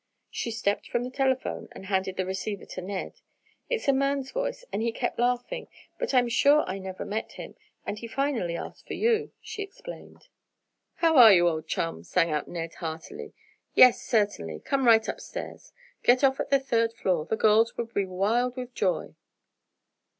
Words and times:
She 0.31 0.49
stepped 0.49 0.87
from 0.89 1.03
the 1.03 1.11
telephone 1.11 1.67
and 1.73 1.85
handed 1.85 2.17
the 2.17 2.25
receiver 2.25 2.65
to 2.65 2.81
Ned: 2.81 3.21
"It's 3.69 3.87
a 3.87 3.93
man's 3.93 4.31
voice 4.31 4.65
and 4.73 4.81
he 4.81 4.91
kept 4.91 5.19
laughing, 5.19 5.67
but 5.99 6.11
I'm 6.15 6.27
sure 6.27 6.63
I 6.67 6.79
never 6.79 7.05
met 7.05 7.33
him, 7.33 7.53
and 7.85 7.99
he 7.99 8.07
finally 8.07 8.57
asked 8.57 8.87
for 8.87 8.95
you," 8.95 9.31
she 9.41 9.61
explained. 9.61 10.29
"How 10.95 11.17
are 11.17 11.31
you, 11.31 11.47
old 11.47 11.67
chum?" 11.67 12.03
sang 12.03 12.31
out 12.31 12.47
Ned, 12.47 12.73
heartily. 12.79 13.35
"Yes, 13.75 14.01
certainly, 14.01 14.59
come 14.59 14.87
right 14.87 15.07
upstairs. 15.07 15.71
Get 16.01 16.23
off 16.23 16.39
at 16.39 16.49
the 16.49 16.59
third 16.59 16.93
floor. 16.93 17.27
The 17.27 17.37
girls 17.37 17.77
will 17.77 17.85
be 17.85 18.05
wild 18.07 18.55
with 18.57 18.73
joy!" 18.73 19.13